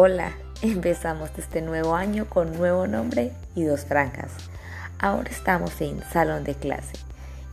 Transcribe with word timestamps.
Hola, 0.00 0.30
empezamos 0.62 1.28
este 1.38 1.60
nuevo 1.60 1.96
año 1.96 2.30
con 2.30 2.56
nuevo 2.56 2.86
nombre 2.86 3.32
y 3.56 3.64
dos 3.64 3.80
franjas. 3.80 4.30
Ahora 5.00 5.28
estamos 5.28 5.80
en 5.80 6.00
salón 6.12 6.44
de 6.44 6.54
clase 6.54 6.92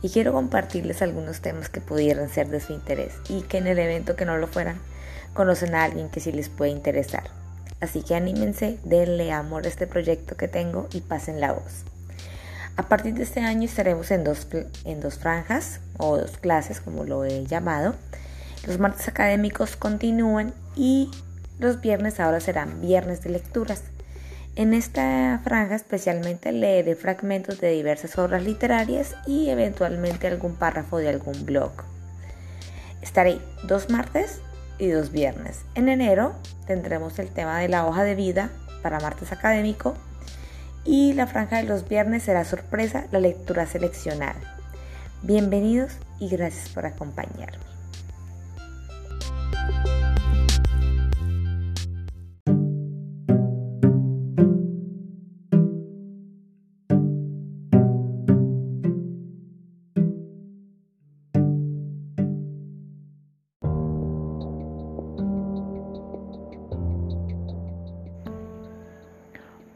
y 0.00 0.10
quiero 0.10 0.32
compartirles 0.32 1.02
algunos 1.02 1.40
temas 1.40 1.68
que 1.68 1.80
pudieran 1.80 2.28
ser 2.28 2.46
de 2.46 2.60
su 2.60 2.72
interés 2.72 3.14
y 3.28 3.42
que 3.42 3.58
en 3.58 3.66
el 3.66 3.80
evento 3.80 4.14
que 4.14 4.26
no 4.26 4.36
lo 4.36 4.46
fueran 4.46 4.78
conocen 5.34 5.74
a 5.74 5.82
alguien 5.82 6.08
que 6.08 6.20
sí 6.20 6.30
les 6.30 6.48
puede 6.48 6.70
interesar. 6.70 7.24
Así 7.80 8.04
que 8.04 8.14
anímense, 8.14 8.78
denle 8.84 9.32
amor 9.32 9.64
a 9.64 9.68
este 9.68 9.88
proyecto 9.88 10.36
que 10.36 10.46
tengo 10.46 10.86
y 10.92 11.00
pasen 11.00 11.40
la 11.40 11.50
voz. 11.50 11.82
A 12.76 12.84
partir 12.84 13.14
de 13.14 13.24
este 13.24 13.40
año 13.40 13.64
estaremos 13.64 14.12
en 14.12 14.22
dos, 14.22 14.46
en 14.84 15.00
dos 15.00 15.18
franjas 15.18 15.80
o 15.98 16.16
dos 16.16 16.38
clases, 16.38 16.80
como 16.80 17.02
lo 17.02 17.24
he 17.24 17.44
llamado. 17.44 17.96
Los 18.68 18.78
martes 18.78 19.08
académicos 19.08 19.74
continúan 19.74 20.54
y 20.76 21.10
los 21.58 21.80
viernes 21.80 22.20
ahora 22.20 22.40
serán 22.40 22.80
viernes 22.80 23.22
de 23.22 23.30
lecturas. 23.30 23.82
En 24.56 24.72
esta 24.72 25.40
franja 25.44 25.74
especialmente 25.74 26.52
leeré 26.52 26.94
fragmentos 26.94 27.60
de 27.60 27.70
diversas 27.70 28.18
obras 28.18 28.42
literarias 28.42 29.14
y 29.26 29.50
eventualmente 29.50 30.26
algún 30.26 30.56
párrafo 30.56 30.98
de 30.98 31.08
algún 31.08 31.44
blog. 31.44 31.72
Estaré 33.02 33.38
dos 33.64 33.90
martes 33.90 34.40
y 34.78 34.88
dos 34.88 35.12
viernes. 35.12 35.60
En 35.74 35.88
enero 35.88 36.34
tendremos 36.66 37.18
el 37.18 37.28
tema 37.28 37.58
de 37.60 37.68
la 37.68 37.86
hoja 37.86 38.04
de 38.04 38.14
vida 38.14 38.50
para 38.82 39.00
martes 39.00 39.32
académico 39.32 39.94
y 40.84 41.12
la 41.12 41.26
franja 41.26 41.58
de 41.58 41.64
los 41.64 41.88
viernes 41.88 42.22
será 42.22 42.44
sorpresa 42.44 43.06
la 43.10 43.20
lectura 43.20 43.66
seleccionada. 43.66 44.58
Bienvenidos 45.22 45.92
y 46.18 46.28
gracias 46.28 46.68
por 46.68 46.86
acompañarme. 46.86 47.75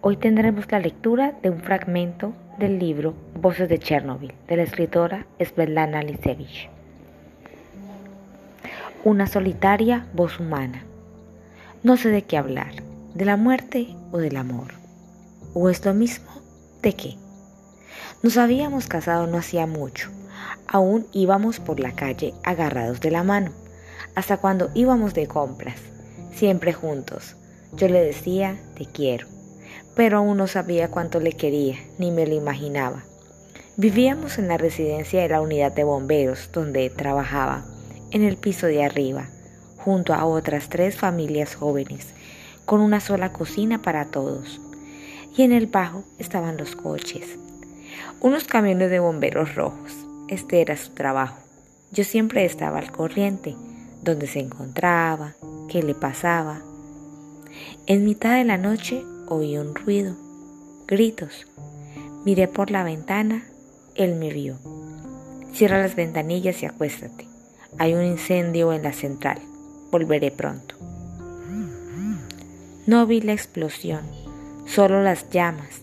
Hoy 0.02 0.16
tendremos 0.16 0.64
la 0.72 0.78
lectura 0.78 1.34
de 1.42 1.50
un 1.50 1.60
fragmento 1.60 2.32
del 2.58 2.78
libro 2.78 3.12
Voces 3.34 3.68
de 3.68 3.78
Chernobyl 3.78 4.32
de 4.48 4.56
la 4.56 4.62
escritora 4.62 5.26
Svetlana 5.38 6.02
Lisevich. 6.02 6.70
Una 9.04 9.26
solitaria 9.26 10.06
voz 10.14 10.40
humana. 10.40 10.84
No 11.82 11.98
sé 11.98 12.08
de 12.08 12.22
qué 12.22 12.38
hablar, 12.38 12.72
de 13.12 13.26
la 13.26 13.36
muerte 13.36 13.94
o 14.10 14.16
del 14.16 14.38
amor. 14.38 14.72
¿O 15.52 15.68
es 15.68 15.84
lo 15.84 15.92
mismo? 15.92 16.30
¿De 16.80 16.94
qué? 16.94 17.16
Nos 18.22 18.38
habíamos 18.38 18.86
casado 18.86 19.26
no 19.26 19.36
hacía 19.36 19.66
mucho. 19.66 20.08
Aún 20.66 21.08
íbamos 21.12 21.60
por 21.60 21.78
la 21.78 21.92
calle 21.92 22.32
agarrados 22.42 23.02
de 23.02 23.10
la 23.10 23.22
mano, 23.22 23.52
hasta 24.14 24.38
cuando 24.38 24.70
íbamos 24.72 25.12
de 25.12 25.26
compras, 25.26 25.76
siempre 26.32 26.72
juntos. 26.72 27.36
Yo 27.76 27.86
le 27.86 28.02
decía, 28.02 28.56
te 28.78 28.86
quiero 28.86 29.26
pero 30.00 30.16
aún 30.16 30.38
no 30.38 30.46
sabía 30.46 30.90
cuánto 30.90 31.20
le 31.20 31.32
quería, 31.32 31.76
ni 31.98 32.10
me 32.10 32.26
lo 32.26 32.34
imaginaba. 32.34 33.04
Vivíamos 33.76 34.38
en 34.38 34.48
la 34.48 34.56
residencia 34.56 35.20
de 35.20 35.28
la 35.28 35.42
unidad 35.42 35.72
de 35.72 35.84
bomberos 35.84 36.48
donde 36.54 36.88
trabajaba, 36.88 37.66
en 38.10 38.22
el 38.22 38.38
piso 38.38 38.66
de 38.66 38.82
arriba, 38.82 39.28
junto 39.76 40.14
a 40.14 40.24
otras 40.24 40.70
tres 40.70 40.96
familias 40.96 41.54
jóvenes, 41.54 42.14
con 42.64 42.80
una 42.80 43.00
sola 43.00 43.34
cocina 43.34 43.82
para 43.82 44.06
todos. 44.06 44.62
Y 45.36 45.42
en 45.42 45.52
el 45.52 45.66
bajo 45.66 46.02
estaban 46.18 46.56
los 46.56 46.76
coches, 46.76 47.36
unos 48.22 48.44
camiones 48.44 48.88
de 48.88 49.00
bomberos 49.00 49.54
rojos. 49.54 49.92
Este 50.28 50.62
era 50.62 50.78
su 50.78 50.92
trabajo. 50.92 51.36
Yo 51.92 52.04
siempre 52.04 52.46
estaba 52.46 52.78
al 52.78 52.90
corriente, 52.90 53.54
donde 54.02 54.26
se 54.26 54.38
encontraba, 54.38 55.34
qué 55.68 55.82
le 55.82 55.94
pasaba. 55.94 56.62
En 57.86 58.06
mitad 58.06 58.38
de 58.38 58.44
la 58.44 58.56
noche 58.56 59.04
oí 59.30 59.56
un 59.56 59.74
ruido, 59.74 60.16
gritos. 60.88 61.46
Miré 62.24 62.48
por 62.48 62.70
la 62.70 62.82
ventana, 62.82 63.44
él 63.94 64.16
me 64.16 64.32
vio. 64.32 64.58
Cierra 65.54 65.80
las 65.80 65.94
ventanillas 65.94 66.62
y 66.62 66.66
acuéstate. 66.66 67.28
Hay 67.78 67.94
un 67.94 68.02
incendio 68.02 68.72
en 68.72 68.82
la 68.82 68.92
central. 68.92 69.38
Volveré 69.92 70.32
pronto. 70.32 70.74
No 72.86 73.06
vi 73.06 73.20
la 73.20 73.32
explosión, 73.32 74.02
solo 74.66 75.00
las 75.02 75.30
llamas. 75.30 75.82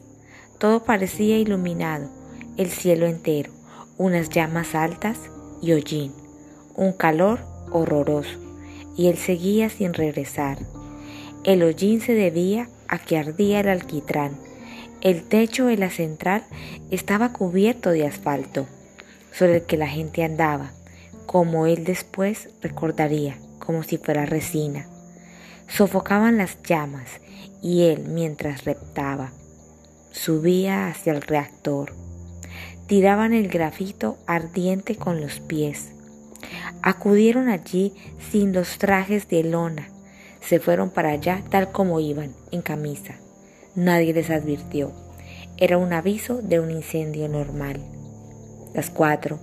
Todo 0.58 0.84
parecía 0.84 1.38
iluminado, 1.38 2.10
el 2.58 2.70
cielo 2.70 3.06
entero, 3.06 3.54
unas 3.98 4.30
llamas 4.30 4.76
altas 4.76 5.18
y 5.62 5.72
hollín, 5.72 6.12
un 6.76 6.92
calor 6.92 7.40
horroroso, 7.72 8.40
y 8.98 9.08
él 9.08 9.18
seguía 9.18 9.70
sin 9.70 9.94
regresar. 9.94 10.58
El 11.48 11.64
hollín 11.64 12.02
se 12.02 12.14
debía 12.14 12.68
a 12.90 13.00
que 13.00 13.18
ardía 13.18 13.62
el 13.62 13.70
alquitrán. 13.70 14.38
El 15.00 15.24
techo 15.24 15.68
de 15.68 15.78
la 15.78 15.90
central 15.90 16.44
estaba 16.92 17.32
cubierto 17.32 17.92
de 17.92 18.06
asfalto, 18.06 18.68
sobre 19.32 19.56
el 19.56 19.62
que 19.62 19.78
la 19.78 19.88
gente 19.88 20.26
andaba, 20.26 20.74
como 21.26 21.66
él 21.66 21.86
después 21.86 22.50
recordaría, 22.62 23.38
como 23.60 23.84
si 23.84 23.98
fuera 23.98 24.26
resina. 24.26 24.88
Sofocaban 25.70 26.38
las 26.38 26.62
llamas 26.64 27.22
y 27.64 27.84
él, 27.84 28.10
mientras 28.10 28.66
reptaba, 28.66 29.32
subía 30.12 30.90
hacia 30.90 31.14
el 31.14 31.22
reactor. 31.22 31.94
Tiraban 32.88 33.32
el 33.32 33.48
grafito 33.48 34.18
ardiente 34.28 34.98
con 34.98 35.22
los 35.22 35.40
pies. 35.40 35.94
Acudieron 36.82 37.48
allí 37.48 37.94
sin 38.32 38.52
los 38.52 38.80
trajes 38.80 39.30
de 39.30 39.46
lona, 39.46 39.88
se 40.48 40.62
fueron 40.62 40.90
para 40.92 41.10
allá 41.10 41.44
tal 41.50 41.72
como 41.74 42.00
iban, 42.00 42.34
en 42.52 42.62
camisa. 42.62 43.16
Nadie 43.76 44.14
les 44.14 44.30
advirtió. 44.30 44.94
Era 45.58 45.78
un 45.78 45.92
aviso 45.92 46.42
de 46.42 46.62
un 46.62 46.72
incendio 46.72 47.28
normal. 47.28 47.82
Las 48.74 48.90
cuatro, 48.90 49.40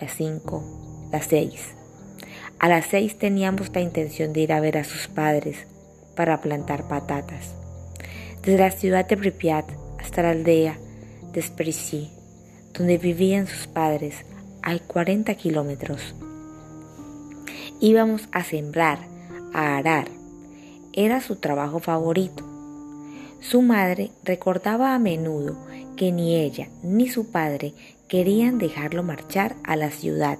las 0.00 0.14
cinco, 0.14 0.64
las 1.12 1.26
seis. 1.26 1.74
A 2.58 2.68
las 2.68 2.86
seis 2.86 3.18
teníamos 3.18 3.70
la 3.74 3.82
intención 3.82 4.32
de 4.32 4.40
ir 4.40 4.52
a 4.52 4.60
ver 4.60 4.78
a 4.78 4.84
sus 4.84 5.08
padres 5.08 5.66
para 6.14 6.40
plantar 6.40 6.88
patatas. 6.88 7.54
Desde 8.42 8.58
la 8.58 8.70
ciudad 8.70 9.06
de 9.06 9.16
Pripyat 9.18 9.70
hasta 9.98 10.22
la 10.22 10.30
aldea 10.30 10.78
de 11.32 11.42
Sprisi, 11.42 12.10
donde 12.72 12.96
vivían 12.96 13.46
sus 13.46 13.66
padres, 13.66 14.24
hay 14.62 14.80
40 14.80 15.34
kilómetros. 15.34 16.14
Íbamos 17.78 18.28
a 18.32 18.42
sembrar, 18.42 19.00
a 19.52 19.76
arar, 19.76 20.15
era 20.96 21.20
su 21.20 21.36
trabajo 21.36 21.78
favorito. 21.78 22.42
Su 23.40 23.62
madre 23.62 24.10
recordaba 24.24 24.94
a 24.94 24.98
menudo 24.98 25.56
que 25.94 26.10
ni 26.10 26.34
ella 26.34 26.68
ni 26.82 27.08
su 27.08 27.30
padre 27.30 27.74
querían 28.08 28.58
dejarlo 28.58 29.02
marchar 29.02 29.54
a 29.62 29.76
la 29.76 29.90
ciudad. 29.90 30.38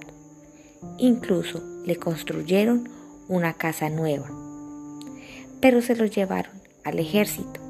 Incluso 0.97 1.61
le 1.85 1.95
construyeron 1.95 2.89
una 3.27 3.53
casa 3.53 3.89
nueva. 3.89 4.29
Pero 5.61 5.81
se 5.81 5.95
lo 5.95 6.05
llevaron 6.05 6.53
al 6.83 6.99
ejército. 6.99 7.61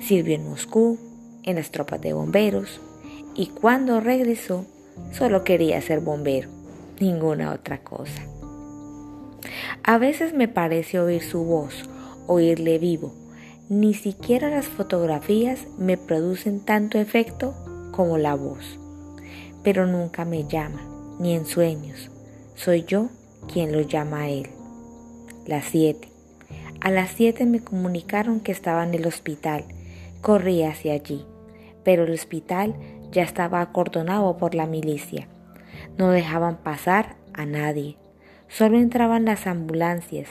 Sirvió 0.00 0.34
en 0.34 0.48
Moscú, 0.48 0.98
en 1.42 1.56
las 1.56 1.70
tropas 1.70 2.00
de 2.00 2.14
bomberos, 2.14 2.80
y 3.34 3.48
cuando 3.48 4.00
regresó 4.00 4.64
solo 5.12 5.44
quería 5.44 5.80
ser 5.82 6.00
bombero, 6.00 6.48
ninguna 7.00 7.52
otra 7.52 7.82
cosa. 7.82 8.22
A 9.82 9.98
veces 9.98 10.34
me 10.34 10.48
parece 10.48 11.00
oír 11.00 11.22
su 11.22 11.44
voz 11.44 11.88
oírle 12.26 12.78
vivo. 12.78 13.14
Ni 13.68 13.94
siquiera 13.94 14.50
las 14.50 14.66
fotografías 14.66 15.60
me 15.78 15.96
producen 15.96 16.60
tanto 16.60 16.98
efecto 16.98 17.54
como 17.92 18.18
la 18.18 18.34
voz. 18.34 18.78
Pero 19.62 19.86
nunca 19.86 20.24
me 20.24 20.44
llama, 20.46 20.80
ni 21.18 21.34
en 21.34 21.46
sueños. 21.46 22.10
Soy 22.54 22.84
yo 22.84 23.10
quien 23.52 23.72
lo 23.72 23.80
llama 23.80 24.22
a 24.22 24.28
él. 24.28 24.48
Las 25.46 25.66
siete. 25.66 26.08
A 26.80 26.90
las 26.90 27.10
siete 27.10 27.46
me 27.46 27.60
comunicaron 27.60 28.40
que 28.40 28.52
estaba 28.52 28.84
en 28.84 28.94
el 28.94 29.06
hospital. 29.06 29.64
Corrí 30.20 30.62
hacia 30.62 30.94
allí, 30.94 31.24
pero 31.84 32.04
el 32.04 32.12
hospital 32.12 32.74
ya 33.12 33.22
estaba 33.22 33.60
acordonado 33.60 34.36
por 34.36 34.54
la 34.54 34.66
milicia. 34.66 35.28
No 35.98 36.10
dejaban 36.10 36.56
pasar 36.56 37.16
a 37.34 37.46
nadie. 37.46 37.96
Solo 38.48 38.78
entraban 38.78 39.24
las 39.24 39.46
ambulancias 39.46 40.28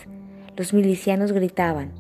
los 0.60 0.74
milicianos 0.74 1.32
gritaban, 1.32 1.94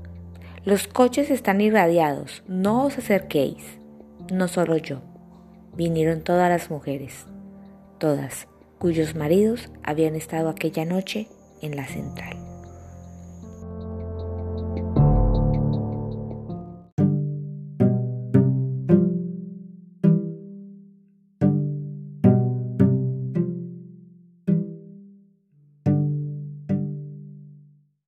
los 0.65 0.85
coches 0.89 1.31
están 1.31 1.61
irradiados, 1.61 2.43
no 2.45 2.83
os 2.83 2.97
acerquéis. 2.97 3.63
No 4.33 4.49
solo 4.49 4.75
yo, 4.75 4.99
vinieron 5.77 6.25
todas 6.25 6.49
las 6.49 6.69
mujeres, 6.69 7.25
todas 7.99 8.49
cuyos 8.77 9.15
maridos 9.15 9.69
habían 9.81 10.15
estado 10.15 10.49
aquella 10.49 10.83
noche 10.83 11.29
en 11.61 11.77
la 11.77 11.87
central. 11.87 12.38